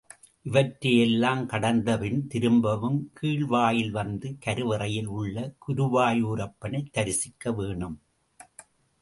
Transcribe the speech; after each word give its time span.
இவற்றை 0.41 0.91
எல்லாம் 0.97 1.45
கடந்தபின் 1.45 2.27
திரும்பவும் 2.27 3.11
கீழ்வாயில் 3.21 3.91
வந்து 3.91 4.37
கருவறையில் 4.39 5.05
உள்ள 5.05 5.53
குருவாயூரப்பனைத் 5.67 6.91
தரிசிக்க 6.91 7.51
வேணும். 7.51 7.97